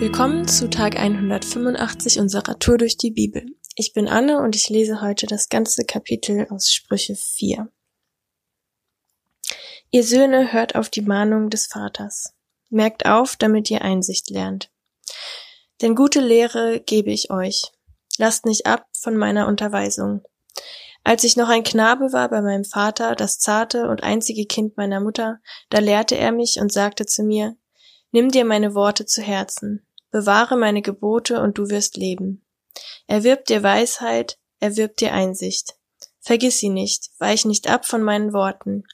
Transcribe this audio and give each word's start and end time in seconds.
Willkommen 0.00 0.48
zu 0.48 0.70
Tag 0.70 0.98
185 0.98 2.20
unserer 2.20 2.58
Tour 2.58 2.78
durch 2.78 2.96
die 2.96 3.10
Bibel. 3.10 3.44
Ich 3.74 3.92
bin 3.92 4.08
Anne 4.08 4.40
und 4.40 4.56
ich 4.56 4.70
lese 4.70 5.02
heute 5.02 5.26
das 5.26 5.50
ganze 5.50 5.84
Kapitel 5.84 6.46
aus 6.48 6.72
Sprüche 6.72 7.14
4. 7.14 7.70
Ihr 9.90 10.02
Söhne 10.02 10.54
hört 10.54 10.74
auf 10.74 10.88
die 10.88 11.02
Mahnung 11.02 11.50
des 11.50 11.66
Vaters. 11.66 12.32
Merkt 12.70 13.04
auf, 13.04 13.36
damit 13.36 13.70
ihr 13.70 13.82
Einsicht 13.82 14.30
lernt. 14.30 14.70
Denn 15.82 15.94
gute 15.94 16.20
Lehre 16.20 16.80
gebe 16.80 17.10
ich 17.10 17.30
euch. 17.30 17.70
Lasst 18.16 18.46
nicht 18.46 18.64
ab 18.64 18.86
von 18.98 19.18
meiner 19.18 19.48
Unterweisung. 19.48 20.22
Als 21.04 21.24
ich 21.24 21.36
noch 21.36 21.50
ein 21.50 21.62
Knabe 21.62 22.14
war 22.14 22.30
bei 22.30 22.40
meinem 22.40 22.64
Vater, 22.64 23.14
das 23.16 23.38
zarte 23.38 23.86
und 23.90 24.02
einzige 24.02 24.46
Kind 24.46 24.78
meiner 24.78 25.00
Mutter, 25.00 25.40
da 25.68 25.78
lehrte 25.78 26.16
er 26.16 26.32
mich 26.32 26.58
und 26.58 26.72
sagte 26.72 27.04
zu 27.04 27.22
mir, 27.22 27.58
Nimm 28.12 28.30
dir 28.30 28.44
meine 28.44 28.74
Worte 28.74 29.06
zu 29.06 29.22
Herzen, 29.22 29.86
bewahre 30.10 30.56
meine 30.56 30.82
Gebote 30.82 31.40
und 31.40 31.58
du 31.58 31.68
wirst 31.70 31.96
leben. 31.96 32.44
Erwirb 33.06 33.44
dir 33.46 33.62
Weisheit, 33.62 34.38
erwirb 34.58 34.96
dir 34.96 35.12
Einsicht. 35.12 35.76
Vergiss 36.20 36.58
sie 36.58 36.68
nicht, 36.68 37.10
weich 37.18 37.44
nicht 37.44 37.68
ab 37.68 37.86
von 37.86 38.02
meinen 38.02 38.32
Worten. 38.32 38.84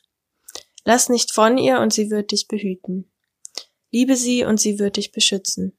Lass 0.85 1.09
nicht 1.09 1.33
von 1.33 1.59
ihr 1.59 1.81
und 1.81 1.93
sie 1.93 2.11
wird 2.11 2.31
dich 2.31 2.47
behüten. 2.47 3.11
Liebe 3.91 4.17
sie 4.17 4.45
und 4.45 4.61
sie 4.61 4.79
wird 4.79 4.97
dich 4.97 5.13
beschützen. 5.13 5.77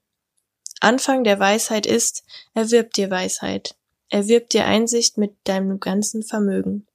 Anfang 0.79 1.23
der 1.23 1.39
Weisheit 1.39 1.85
ist, 1.85 2.23
erwirb 2.53 2.93
dir 2.93 3.09
Weisheit, 3.09 3.75
erwirb 4.09 4.49
dir 4.49 4.65
Einsicht 4.65 5.17
mit 5.17 5.35
deinem 5.45 5.79
ganzen 5.79 6.23
Vermögen. 6.23 6.87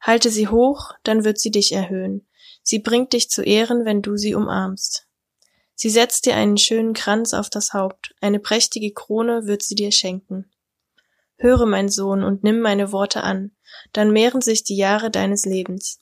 Halte 0.00 0.30
sie 0.30 0.48
hoch, 0.48 0.92
dann 1.02 1.24
wird 1.24 1.38
sie 1.38 1.50
dich 1.50 1.72
erhöhen. 1.72 2.26
Sie 2.62 2.78
bringt 2.78 3.12
dich 3.12 3.30
zu 3.30 3.42
Ehren, 3.42 3.84
wenn 3.84 4.02
du 4.02 4.16
sie 4.16 4.34
umarmst. 4.34 5.05
Sie 5.76 5.90
setzt 5.90 6.24
dir 6.24 6.34
einen 6.34 6.56
schönen 6.56 6.94
Kranz 6.94 7.34
auf 7.34 7.50
das 7.50 7.74
Haupt, 7.74 8.14
eine 8.22 8.40
prächtige 8.40 8.92
Krone 8.92 9.46
wird 9.46 9.62
sie 9.62 9.74
dir 9.74 9.92
schenken. 9.92 10.50
Höre, 11.36 11.66
mein 11.66 11.90
Sohn, 11.90 12.24
und 12.24 12.42
nimm 12.42 12.60
meine 12.60 12.92
Worte 12.92 13.22
an, 13.22 13.52
dann 13.92 14.10
mehren 14.10 14.40
sich 14.40 14.64
die 14.64 14.76
Jahre 14.76 15.10
deines 15.10 15.44
Lebens. 15.44 16.00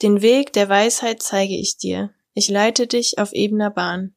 Den 0.00 0.22
Weg 0.22 0.54
der 0.54 0.70
Weisheit 0.70 1.22
zeige 1.22 1.54
ich 1.54 1.76
dir, 1.76 2.14
ich 2.32 2.48
leite 2.48 2.86
dich 2.86 3.18
auf 3.18 3.34
ebener 3.34 3.70
Bahn. 3.70 4.14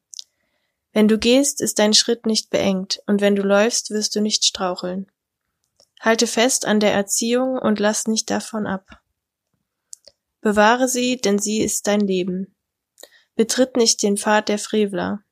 Wenn 0.92 1.06
du 1.06 1.18
gehst, 1.18 1.60
ist 1.60 1.78
dein 1.78 1.92
Schritt 1.92 2.24
nicht 2.24 2.48
beengt, 2.48 3.02
und 3.06 3.20
wenn 3.20 3.36
du 3.36 3.42
läufst, 3.42 3.90
wirst 3.90 4.16
du 4.16 4.22
nicht 4.22 4.46
straucheln. 4.46 5.06
Halte 6.00 6.26
fest 6.26 6.64
an 6.64 6.80
der 6.80 6.94
Erziehung 6.94 7.58
und 7.58 7.78
lass 7.78 8.06
nicht 8.06 8.30
davon 8.30 8.66
ab. 8.66 9.02
Bewahre 10.40 10.88
sie, 10.88 11.18
denn 11.18 11.38
sie 11.38 11.60
ist 11.60 11.86
dein 11.86 12.00
Leben. 12.00 12.56
Betritt 13.40 13.74
nicht 13.74 14.02
den 14.02 14.18
Pfad 14.18 14.50
der 14.50 14.58
Frevler, 14.58 15.24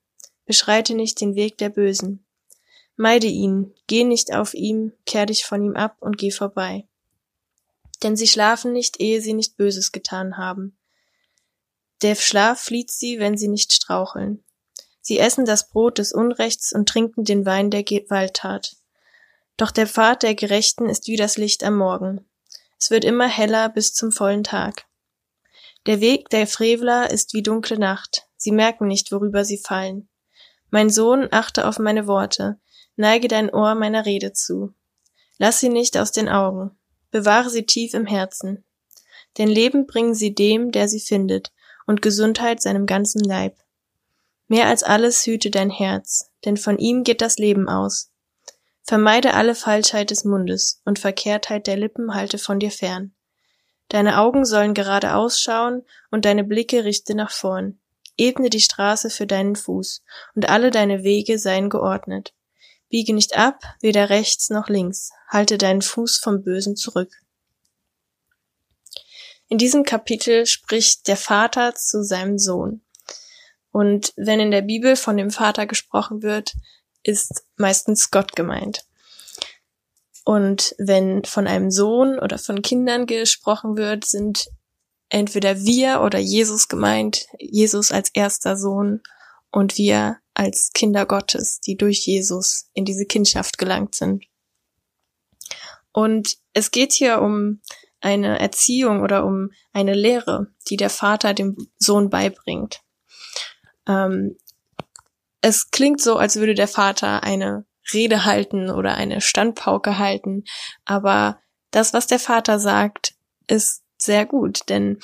beschreite 0.47 0.95
nicht 0.95 1.21
den 1.21 1.35
Weg 1.35 1.59
der 1.59 1.69
Bösen. 1.69 2.25
Meide 2.97 3.27
ihn, 3.27 3.75
geh 3.87 4.03
nicht 4.03 4.33
auf 4.33 4.55
ihm, 4.55 4.95
kehr 5.05 5.27
dich 5.27 5.45
von 5.45 5.63
ihm 5.63 5.77
ab 5.77 5.99
und 6.01 6.17
geh 6.17 6.31
vorbei. 6.31 6.89
Denn 8.03 8.17
sie 8.17 8.27
schlafen 8.27 8.73
nicht, 8.73 8.99
ehe 8.99 9.21
sie 9.21 9.35
nicht 9.35 9.59
Böses 9.59 9.93
getan 9.93 10.39
haben. 10.39 10.75
Der 12.01 12.15
Schlaf 12.15 12.59
flieht 12.59 12.91
sie, 12.91 13.19
wenn 13.19 13.37
sie 13.37 13.49
nicht 13.49 13.75
straucheln. 13.75 14.43
Sie 15.03 15.19
essen 15.19 15.45
das 15.45 15.69
Brot 15.69 15.99
des 15.99 16.15
Unrechts 16.15 16.73
und 16.73 16.89
trinken 16.89 17.25
den 17.25 17.45
Wein 17.45 17.71
der 17.71 17.83
Gewalttat. 17.83 18.77
Doch 19.59 19.71
der 19.71 19.87
Pfad 19.87 20.23
der 20.23 20.35
Gerechten 20.35 20.89
ist 20.89 21.09
wie 21.09 21.17
das 21.17 21.37
Licht 21.37 21.63
am 21.63 21.77
Morgen. 21.77 22.25
Es 22.81 22.91
wird 22.91 23.05
immer 23.05 23.29
heller 23.29 23.69
bis 23.69 23.93
zum 23.93 24.13
vollen 24.13 24.45
Tag. 24.45 24.88
Der 25.87 26.01
Weg 26.01 26.29
der 26.31 26.47
Frevler 26.47 27.11
ist 27.11 27.35
wie 27.35 27.43
dunkle 27.43 27.79
Nacht, 27.79 28.27
sie 28.37 28.53
merken 28.53 28.87
nicht, 28.87 29.11
worüber 29.13 29.45
sie 29.45 29.59
fallen. 29.59 30.09
Mein 30.71 30.91
Sohn, 30.91 31.29
achte 31.31 31.67
auf 31.67 31.79
meine 31.79 32.07
Worte, 32.07 32.61
neige 32.97 33.29
dein 33.29 33.51
Ohr 33.51 33.75
meiner 33.75 34.05
Rede 34.05 34.33
zu. 34.33 34.75
Lass 35.39 35.61
sie 35.61 35.69
nicht 35.69 35.97
aus 35.97 36.13
den 36.13 36.29
Augen, 36.29 36.73
bewahre 37.11 37.49
sie 37.49 37.65
tief 37.65 37.95
im 37.95 38.07
Herzen. 38.07 38.65
Denn 39.39 39.49
Leben 39.49 39.87
bringen 39.87 40.15
sie 40.15 40.35
dem, 40.35 40.73
der 40.73 40.89
sie 40.89 41.01
findet, 41.01 41.53
und 41.87 42.03
Gesundheit 42.03 42.61
seinem 42.61 42.87
ganzen 42.87 43.21
Leib. 43.21 43.57
Mehr 44.49 44.67
als 44.67 44.83
alles 44.83 45.25
hüte 45.27 45.51
dein 45.51 45.71
Herz, 45.71 46.31
denn 46.45 46.57
von 46.57 46.79
ihm 46.79 47.05
geht 47.05 47.21
das 47.21 47.39
Leben 47.39 47.69
aus. 47.69 48.11
Vermeide 48.83 49.35
alle 49.35 49.55
Falschheit 49.55 50.11
des 50.11 50.25
Mundes, 50.25 50.81
und 50.85 50.99
Verkehrtheit 50.99 51.67
der 51.67 51.77
Lippen 51.77 52.15
halte 52.15 52.39
von 52.39 52.59
dir 52.59 52.71
fern. 52.71 53.15
Deine 53.89 54.19
Augen 54.19 54.45
sollen 54.45 54.75
geradeaus 54.75 55.41
schauen 55.41 55.83
und 56.11 56.25
deine 56.25 56.45
Blicke 56.45 56.85
richte 56.85 57.15
nach 57.15 57.31
vorn. 57.31 57.81
Ebne 58.17 58.51
die 58.51 58.61
Straße 58.61 59.11
für 59.11 59.27
deinen 59.27 59.57
Fuß 59.57 60.03
und 60.35 60.49
alle 60.49 60.71
deine 60.71 61.05
Wege 61.05 61.39
seien 61.39 61.71
geordnet. 61.71 62.35
Biege 62.91 63.15
nicht 63.15 63.37
ab, 63.37 63.63
weder 63.81 64.11
rechts 64.11 64.51
noch 64.51 64.69
links. 64.69 65.13
Halte 65.29 65.59
deinen 65.59 65.83
Fuß 65.83 66.19
vom 66.19 66.43
Bösen 66.43 66.77
zurück. 66.77 67.13
In 69.49 69.57
diesem 69.57 69.85
Kapitel 69.85 70.47
spricht 70.47 71.09
der 71.09 71.17
Vater 71.17 71.75
zu 71.75 72.03
seinem 72.03 72.39
Sohn. 72.39 72.83
Und 73.71 74.13
wenn 74.17 74.41
in 74.41 74.51
der 74.51 74.63
Bibel 74.63 74.97
von 74.97 75.17
dem 75.17 75.31
Vater 75.31 75.67
gesprochen 75.67 76.23
wird, 76.23 76.55
ist 77.03 77.45
meistens 77.57 78.11
Gott 78.11 78.35
gemeint. 78.35 78.88
Und 80.29 80.75
wenn 80.77 81.25
von 81.25 81.47
einem 81.47 81.71
Sohn 81.71 82.19
oder 82.19 82.37
von 82.37 82.61
Kindern 82.61 83.07
gesprochen 83.07 83.79
wird, 83.79 84.05
sind 84.05 84.51
entweder 85.09 85.61
wir 85.61 86.03
oder 86.03 86.19
Jesus 86.19 86.69
gemeint, 86.69 87.25
Jesus 87.39 87.93
als 87.93 88.11
erster 88.11 88.59
Sohn 88.59 89.01
und 89.51 89.79
wir 89.79 90.19
als 90.35 90.73
Kinder 90.75 91.07
Gottes, 91.07 91.61
die 91.61 91.79
durch 91.79 92.05
Jesus 92.05 92.69
in 92.75 92.85
diese 92.85 93.07
Kindschaft 93.07 93.57
gelangt 93.57 93.95
sind. 93.95 94.27
Und 95.93 96.37
es 96.53 96.73
geht 96.73 96.93
hier 96.93 97.23
um 97.23 97.63
eine 98.03 98.39
Erziehung 98.39 99.01
oder 99.01 99.25
um 99.25 99.53
eine 99.73 99.95
Lehre, 99.95 100.49
die 100.69 100.77
der 100.77 100.91
Vater 100.91 101.33
dem 101.33 101.57
Sohn 101.79 102.11
beibringt. 102.11 102.83
Ähm, 103.87 104.37
es 105.41 105.71
klingt 105.71 106.03
so, 106.03 106.17
als 106.17 106.37
würde 106.37 106.55
der 106.55 106.69
Vater 106.69 107.23
eine 107.23 107.65
Rede 107.93 108.25
halten 108.25 108.71
oder 108.71 108.95
eine 108.95 109.21
Standpauke 109.21 109.99
halten. 109.99 110.45
Aber 110.85 111.41
das, 111.71 111.93
was 111.93 112.07
der 112.07 112.19
Vater 112.19 112.59
sagt, 112.59 113.15
ist 113.47 113.83
sehr 113.97 114.27
gut, 114.27 114.69
denn 114.69 114.99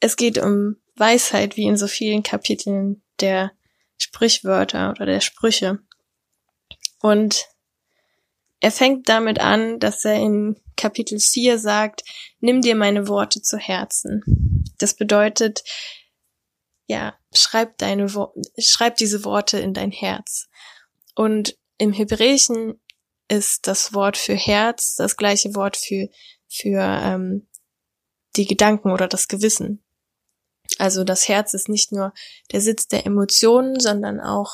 es 0.00 0.16
geht 0.16 0.38
um 0.38 0.76
Weisheit, 0.96 1.56
wie 1.56 1.66
in 1.66 1.76
so 1.76 1.86
vielen 1.86 2.22
Kapiteln 2.22 3.02
der 3.20 3.52
Sprichwörter 3.98 4.90
oder 4.90 5.06
der 5.06 5.20
Sprüche. 5.20 5.78
Und 7.00 7.46
er 8.60 8.72
fängt 8.72 9.08
damit 9.08 9.38
an, 9.38 9.78
dass 9.78 10.04
er 10.04 10.16
in 10.16 10.56
Kapitel 10.76 11.18
4 11.18 11.58
sagt, 11.58 12.02
nimm 12.40 12.60
dir 12.60 12.74
meine 12.74 13.08
Worte 13.08 13.42
zu 13.42 13.58
Herzen. 13.58 14.64
Das 14.78 14.94
bedeutet, 14.94 15.62
ja, 16.86 17.16
schreib 17.34 17.78
deine, 17.78 18.14
Wo 18.14 18.34
schreib 18.58 18.96
diese 18.96 19.24
Worte 19.24 19.58
in 19.58 19.74
dein 19.74 19.90
Herz. 19.90 20.48
Und 21.14 21.56
im 21.78 21.92
Hebräischen 21.92 22.80
ist 23.28 23.66
das 23.66 23.92
Wort 23.92 24.16
für 24.16 24.34
Herz 24.34 24.94
das 24.96 25.16
gleiche 25.16 25.54
Wort 25.54 25.76
für, 25.76 26.08
für 26.48 26.80
ähm, 26.80 27.48
die 28.36 28.46
Gedanken 28.46 28.90
oder 28.90 29.08
das 29.08 29.28
Gewissen. 29.28 29.82
Also 30.78 31.04
das 31.04 31.28
Herz 31.28 31.54
ist 31.54 31.68
nicht 31.68 31.92
nur 31.92 32.12
der 32.52 32.60
Sitz 32.60 32.88
der 32.88 33.06
Emotionen, 33.06 33.80
sondern 33.80 34.20
auch 34.20 34.52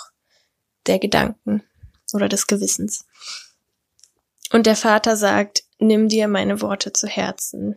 der 0.86 0.98
Gedanken 0.98 1.62
oder 2.12 2.28
des 2.28 2.46
Gewissens. 2.46 3.06
Und 4.52 4.66
der 4.66 4.76
Vater 4.76 5.16
sagt, 5.16 5.64
nimm 5.78 6.08
dir 6.08 6.28
meine 6.28 6.60
Worte 6.60 6.92
zu 6.92 7.06
Herzen. 7.06 7.76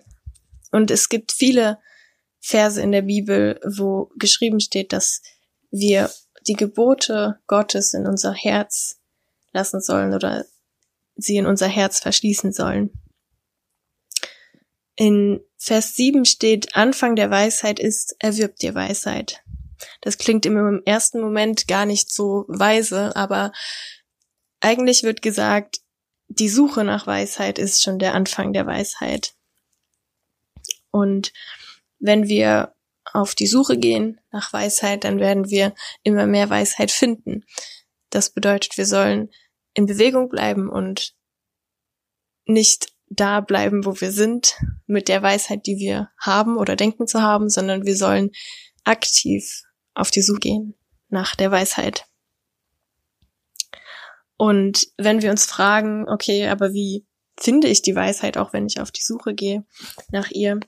Und 0.72 0.92
es 0.92 1.10
gibt 1.10 1.32
viele 1.32 1.80
Verse 2.40 2.82
in 2.82 2.92
der 2.92 3.04
Bibel, 3.04 3.60
wo 3.66 4.12
geschrieben 4.18 4.60
steht, 4.60 4.94
dass 4.94 5.22
wir 5.72 6.12
die 6.48 6.54
Gebote 6.54 7.40
Gottes 7.48 7.94
in 7.94 8.06
unser 8.06 8.34
Herz 8.34 9.00
lassen 9.56 9.82
sollen 9.82 10.14
oder 10.14 10.46
sie 11.16 11.38
in 11.38 11.48
unser 11.48 11.68
Herz 11.68 12.00
verschließen 12.00 12.54
sollen. 12.54 12.92
In 14.96 15.42
Vers 15.58 15.96
7 15.96 16.26
steht, 16.26 16.76
Anfang 16.76 17.16
der 17.16 17.32
Weisheit 17.32 17.80
ist, 17.80 18.16
erwirb 18.20 18.58
dir 18.58 18.76
Weisheit. 18.76 19.42
Das 20.02 20.18
klingt 20.18 20.46
im 20.46 20.82
ersten 20.86 21.20
Moment 21.20 21.68
gar 21.68 21.86
nicht 21.86 22.12
so 22.12 22.46
weise, 22.48 23.16
aber 23.16 23.52
eigentlich 24.60 25.04
wird 25.04 25.22
gesagt, 25.22 25.82
die 26.28 26.50
Suche 26.50 26.84
nach 26.84 27.08
Weisheit 27.08 27.60
ist 27.60 27.84
schon 27.84 28.00
der 28.00 28.14
Anfang 28.14 28.54
der 28.54 28.66
Weisheit. 28.66 29.34
Und 30.92 31.34
wenn 32.00 32.28
wir 32.28 32.74
auf 33.12 33.36
die 33.36 33.48
Suche 33.48 33.78
gehen 33.78 34.20
nach 34.32 34.52
Weisheit, 34.54 35.04
dann 35.04 35.20
werden 35.20 35.50
wir 35.50 35.74
immer 36.04 36.26
mehr 36.26 36.50
Weisheit 36.50 36.92
finden. 36.92 37.44
Das 38.10 38.30
bedeutet, 38.30 38.78
wir 38.78 38.86
sollen 38.86 39.30
in 39.76 39.86
Bewegung 39.86 40.30
bleiben 40.30 40.70
und 40.70 41.14
nicht 42.46 42.94
da 43.10 43.42
bleiben, 43.42 43.86
wo 43.86 44.00
wir 44.02 44.12
sind, 44.12 44.56
mit 44.88 45.08
der 45.08 45.22
Weisheit, 45.22 45.66
die 45.68 45.78
wir 45.78 46.10
haben 46.20 46.58
oder 46.58 46.76
denken 46.76 47.08
zu 47.08 47.22
haben, 47.22 47.50
sondern 47.50 47.86
wir 47.86 47.96
sollen 47.96 48.32
aktiv 48.84 49.64
auf 49.94 50.10
die 50.12 50.22
Suche 50.22 50.40
gehen 50.40 50.76
nach 51.10 51.36
der 51.36 51.52
Weisheit. 51.52 52.06
Und 54.38 54.88
wenn 54.98 55.22
wir 55.22 55.32
uns 55.32 55.46
fragen, 55.46 56.10
okay, 56.10 56.48
aber 56.48 56.74
wie 56.74 57.06
finde 57.40 57.68
ich 57.68 57.82
die 57.82 57.96
Weisheit, 57.96 58.38
auch 58.38 58.54
wenn 58.54 58.66
ich 58.66 58.80
auf 58.80 58.92
die 58.92 59.04
Suche 59.04 59.34
gehe 59.34 59.66
nach 60.12 60.32
ihr, 60.32 60.60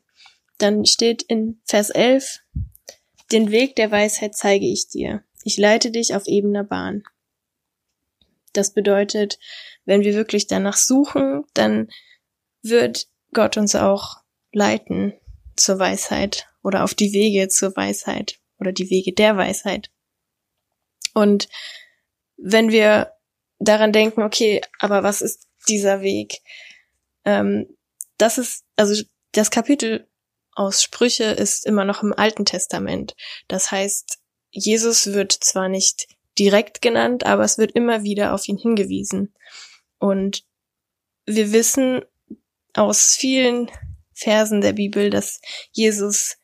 dann 0.57 0.85
steht 0.85 1.23
in 1.23 1.61
Vers 1.65 1.89
11, 1.89 2.39
den 3.31 3.51
Weg 3.51 3.75
der 3.75 3.91
Weisheit 3.91 4.35
zeige 4.35 4.65
ich 4.65 4.87
dir. 4.87 5.23
Ich 5.43 5.57
leite 5.57 5.91
dich 5.91 6.15
auf 6.15 6.27
ebener 6.27 6.63
Bahn. 6.63 7.03
Das 8.53 8.73
bedeutet, 8.73 9.39
wenn 9.85 10.01
wir 10.01 10.13
wirklich 10.13 10.47
danach 10.47 10.77
suchen, 10.77 11.43
dann 11.53 11.89
wird 12.61 13.07
Gott 13.33 13.57
uns 13.57 13.75
auch 13.75 14.17
leiten 14.51 15.13
zur 15.55 15.79
Weisheit 15.79 16.47
oder 16.63 16.83
auf 16.83 16.93
die 16.93 17.13
Wege 17.13 17.47
zur 17.47 17.75
Weisheit 17.75 18.39
oder 18.59 18.71
die 18.71 18.89
Wege 18.89 19.13
der 19.13 19.37
Weisheit. 19.37 19.91
Und 21.13 21.47
wenn 22.37 22.71
wir 22.71 23.13
daran 23.59 23.91
denken, 23.91 24.21
okay, 24.21 24.61
aber 24.79 25.03
was 25.03 25.21
ist 25.21 25.47
dieser 25.67 26.01
Weg? 26.01 26.41
Ähm, 27.25 27.77
das 28.17 28.37
ist, 28.37 28.65
also 28.75 29.03
das 29.31 29.51
Kapitel 29.51 30.07
aus 30.53 30.81
Sprüche 30.81 31.25
ist 31.25 31.65
immer 31.65 31.85
noch 31.85 32.01
im 32.01 32.13
Alten 32.13 32.45
Testament. 32.45 33.15
Das 33.47 33.71
heißt, 33.71 34.19
Jesus 34.49 35.13
wird 35.13 35.31
zwar 35.31 35.69
nicht 35.69 36.07
direkt 36.37 36.81
genannt, 36.81 37.25
aber 37.25 37.43
es 37.43 37.57
wird 37.57 37.71
immer 37.71 38.03
wieder 38.03 38.33
auf 38.33 38.47
ihn 38.47 38.57
hingewiesen. 38.57 39.33
Und 39.99 40.45
wir 41.25 41.51
wissen 41.51 42.01
aus 42.73 43.15
vielen 43.15 43.71
Versen 44.13 44.61
der 44.61 44.73
Bibel, 44.73 45.09
dass 45.09 45.41
Jesus 45.71 46.37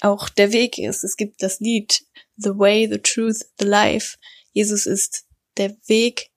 auch 0.00 0.28
der 0.28 0.52
Weg 0.52 0.78
ist. 0.78 1.04
Es 1.04 1.16
gibt 1.16 1.42
das 1.42 1.60
Lied 1.60 2.04
The 2.36 2.50
Way, 2.50 2.88
the 2.90 2.98
Truth, 2.98 3.46
the 3.58 3.64
Life. 3.64 4.16
Jesus 4.52 4.86
ist 4.86 5.24
der 5.56 5.76
Weg, 5.86 6.30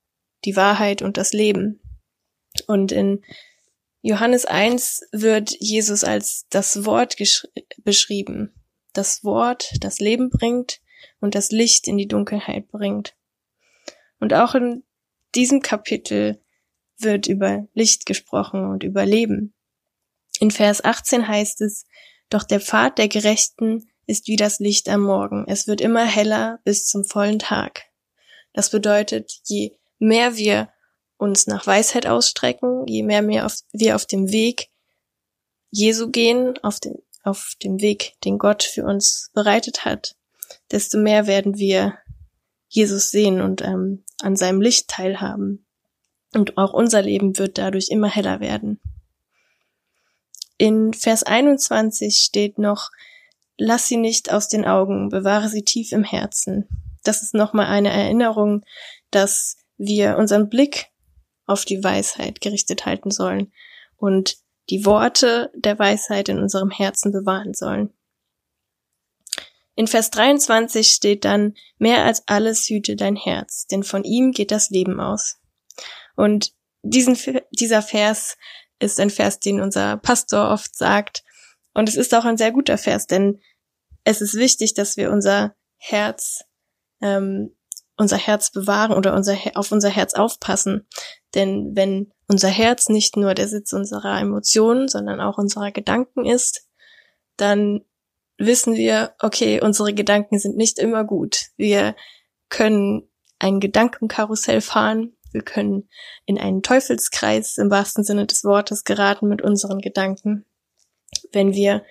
die 0.45 0.56
Wahrheit 0.56 1.01
und 1.01 1.18
das 1.18 1.33
Leben. 1.33 1.81
Und 2.68 2.91
in 2.91 3.23
Johannes 4.01 4.45
1 4.45 5.01
wird 5.12 5.56
Jesus 5.59 6.03
als 6.03 6.45
das 6.50 6.85
Wort 6.85 7.15
beschrieben. 7.83 8.53
Das 8.94 9.23
Wort, 9.23 9.73
das 9.81 10.00
Leben 10.00 10.30
bringt 10.30 10.80
und 11.19 11.35
das 11.35 11.51
Licht 11.51 11.88
in 11.88 11.97
die 11.97 12.07
Dunkelheit 12.07 12.67
bringt. 12.69 13.15
Und 14.19 14.33
auch 14.33 14.55
in 14.55 14.83
diesem 15.35 15.61
Kapitel 15.61 16.41
wird 16.97 17.27
über 17.27 17.67
Licht 17.73 18.05
gesprochen 18.05 18.65
und 18.65 18.83
über 18.83 19.05
Leben. 19.05 19.53
In 20.39 20.51
Vers 20.51 20.83
18 20.83 21.27
heißt 21.27 21.61
es, 21.61 21.85
doch 22.29 22.44
der 22.44 22.59
Pfad 22.59 22.97
der 22.97 23.07
Gerechten 23.07 23.89
ist 24.05 24.27
wie 24.27 24.35
das 24.35 24.59
Licht 24.59 24.89
am 24.89 25.01
Morgen. 25.01 25.45
Es 25.47 25.67
wird 25.67 25.81
immer 25.81 26.05
heller 26.05 26.59
bis 26.63 26.85
zum 26.85 27.03
vollen 27.03 27.39
Tag. 27.39 27.83
Das 28.53 28.69
bedeutet, 28.69 29.39
je 29.45 29.77
mehr 29.99 30.35
wir 30.38 30.69
uns 31.17 31.47
nach 31.47 31.67
Weisheit 31.67 32.05
ausstrecken, 32.07 32.85
je 32.88 33.03
mehr 33.03 33.27
wir 33.27 33.45
auf, 33.45 34.05
dem 34.05 34.31
Weg 34.31 34.69
Jesu 35.69 36.09
gehen, 36.09 36.57
auf 36.63 36.79
dem, 36.79 36.95
auf 37.23 37.53
dem 37.63 37.81
Weg, 37.81 38.13
den 38.23 38.38
Gott 38.38 38.63
für 38.63 38.85
uns 38.85 39.31
bereitet 39.33 39.85
hat, 39.85 40.15
desto 40.71 40.97
mehr 40.97 41.27
werden 41.27 41.57
wir 41.57 41.97
Jesus 42.67 43.11
sehen 43.11 43.41
und 43.41 43.61
ähm, 43.61 44.03
an 44.21 44.35
seinem 44.35 44.61
Licht 44.61 44.88
teilhaben. 44.89 45.65
Und 46.33 46.57
auch 46.57 46.73
unser 46.73 47.01
Leben 47.01 47.38
wird 47.38 47.57
dadurch 47.57 47.89
immer 47.89 48.09
heller 48.09 48.39
werden. 48.39 48.79
In 50.57 50.94
Vers 50.94 51.23
21 51.23 52.17
steht 52.17 52.57
noch, 52.57 52.89
lass 53.57 53.88
sie 53.88 53.97
nicht 53.97 54.31
aus 54.31 54.49
den 54.49 54.65
Augen, 54.65 55.09
bewahre 55.09 55.49
sie 55.49 55.63
tief 55.63 55.91
im 55.91 56.03
Herzen. 56.03 56.67
Das 57.03 57.21
ist 57.21 57.33
nochmal 57.33 57.67
eine 57.67 57.91
Erinnerung, 57.91 58.63
dass 59.11 59.57
wir 59.77 60.17
unseren 60.17 60.49
Blick 60.49 60.88
auf 61.45 61.63
die 61.63 61.83
Weisheit 61.83 62.41
gerichtet 62.41 62.85
halten 62.85 63.11
sollen 63.11 63.51
und 63.95 64.38
die 64.69 64.85
Worte 64.85 65.51
der 65.55 65.79
Weisheit 65.79 66.27
in 66.27 66.39
unserem 66.39 66.71
Herzen 66.71 67.11
bewahren 67.11 67.53
sollen. 67.53 67.94
In 69.77 69.85
Vers 69.85 70.09
23 70.09 70.89
steht 70.89 71.24
dann, 71.24 71.53
mehr 71.77 72.03
als 72.03 72.24
alles 72.27 72.68
hüte 72.68 72.95
dein 72.95 73.15
Herz, 73.15 73.68
denn 73.68 73.83
von 73.83 74.03
ihm 74.03 74.31
geht 74.31 74.50
das 74.50 74.71
Leben 74.71 75.00
aus. 75.00 75.38
Und 76.15 76.51
diesen, 76.81 77.15
dieser 77.51 77.83
Vers 77.83 78.38
ist 78.79 79.00
ein 79.00 79.12
Vers, 79.12 79.39
den 79.39 79.62
unser 79.62 79.97
Pastor 79.97 80.50
oft 80.50 80.75
sagt. 80.75 81.24
Und 81.75 81.88
es 81.89 81.95
ist 81.95 82.15
auch 82.15 82.25
ein 82.25 82.38
sehr 82.38 82.51
guter 82.51 82.79
Vers, 82.79 83.06
denn 83.06 83.39
es 84.03 84.19
ist 84.19 84.33
wichtig, 84.33 84.74
dass 84.74 84.97
wir 84.97 85.12
unser 85.12 85.56
Herz, 85.77 86.41
ähm, 87.00 87.56
unser 87.97 88.18
Herz 88.18 88.51
bewahren 88.51 88.91
oder 88.91 89.13
unser, 89.13 89.38
auf 89.53 89.71
unser 89.71 89.89
Herz 89.89 90.15
aufpassen. 90.15 90.88
Denn 91.35 91.75
wenn 91.75 92.12
unser 92.27 92.50
Herz 92.50 92.89
nicht 92.89 93.15
nur 93.15 93.35
der 93.35 93.47
Sitz 93.47 93.73
unserer 93.73 94.19
Emotionen, 94.19 94.88
sondern 94.88 95.21
auch 95.21 95.38
unserer 95.38 95.71
Gedanken 95.71 96.25
ist, 96.25 96.68
dann 97.35 97.81
wissen 98.38 98.75
wir, 98.75 99.13
okay, 99.19 99.62
unsere 99.62 99.94
Gedanken 99.94 100.39
sind 100.39 100.57
nicht 100.57 100.80
immer 100.80 101.04
gut. 101.04 101.48
Wir 101.57 101.95
können 102.50 103.10
ein 103.39 103.60
Gedankenkarussell 103.60 104.62
fahren, 104.62 105.16
wir 105.31 105.42
können 105.42 105.89
in 106.25 106.39
einen 106.39 106.63
Teufelskreis 106.63 107.57
im 107.57 107.69
wahrsten 107.69 108.04
Sinne 108.04 108.25
des 108.25 108.44
Wortes 108.44 108.84
geraten 108.84 109.28
mit 109.28 109.42
unseren 109.42 109.80
Gedanken, 109.80 110.45
wenn 111.31 111.54
wir 111.54 111.84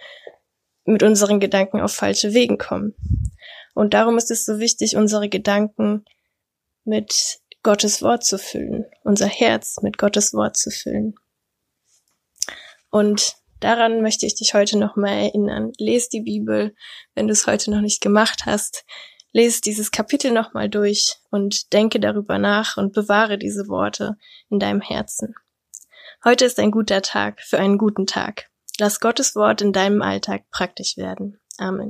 mit 0.85 1.03
unseren 1.03 1.41
Gedanken 1.41 1.81
auf 1.81 1.93
falsche 1.93 2.33
Wegen 2.33 2.59
kommen. 2.59 2.95
Und 3.75 3.93
darum 3.93 4.17
ist 4.17 4.31
es 4.31 4.45
so 4.45 4.59
wichtig, 4.59 4.97
unsere 4.97 5.29
Gedanken 5.29 6.05
mit 6.85 7.41
Gottes 7.63 8.01
Wort 8.01 8.25
zu 8.25 8.39
füllen, 8.39 8.87
unser 9.03 9.27
Herz 9.27 9.83
mit 9.83 9.99
Gottes 9.99 10.33
Wort 10.33 10.57
zu 10.57 10.71
füllen. 10.71 11.15
Und 12.91 13.37
daran 13.61 14.03
möchte 14.03 14.27
ich 14.27 14.35
dich 14.35 14.55
heute 14.55 14.79
nochmal 14.79 15.15
erinnern. 15.25 15.73
Lies 15.79 16.09
die 16.09 16.23
Bibel, 16.23 16.75
wenn 17.15 17.27
du 17.27 17.33
es 17.33 17.47
heute 17.47 17.71
noch 17.71 17.81
nicht 17.81 18.01
gemacht 18.01 18.43
hast. 18.47 18.85
Lies 19.33 19.61
dieses 19.61 19.91
Kapitel 19.91 20.33
nochmal 20.33 20.69
durch 20.69 21.17
und 21.31 21.73
denke 21.73 22.01
darüber 22.01 22.39
nach 22.39 22.77
und 22.77 22.95
bewahre 22.95 23.39
diese 23.39 23.69
Worte 23.69 24.17
in 24.49 24.59
deinem 24.59 24.81
Herzen. 24.81 25.35
Heute 26.25 26.45
ist 26.45 26.59
ein 26.59 26.71
guter 26.71 27.03
Tag 27.03 27.41
für 27.43 27.59
einen 27.59 27.79
guten 27.79 28.07
Tag. 28.07 28.49
Lass 28.79 29.01
Gottes 29.01 29.37
Wort 29.37 29.63
in 29.63 29.73
deinem 29.73 30.03
Alltag 30.03 30.51
praktisch 30.51 30.97
werden. 30.97 31.39
Amen. 31.59 31.85